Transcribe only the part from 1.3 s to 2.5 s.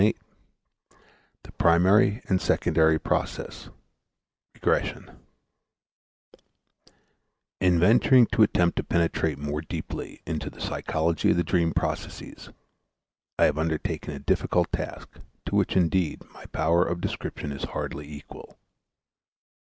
THE PRIMARY AND